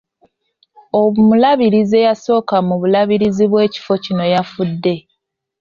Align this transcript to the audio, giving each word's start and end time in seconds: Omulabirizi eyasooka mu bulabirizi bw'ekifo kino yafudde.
Omulabirizi 1.01 1.95
eyasooka 2.01 2.55
mu 2.67 2.75
bulabirizi 2.81 3.45
bw'ekifo 3.51 3.93
kino 4.03 4.23
yafudde. 4.33 4.95